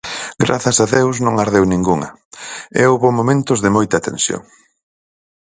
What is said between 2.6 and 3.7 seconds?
e houbo momentos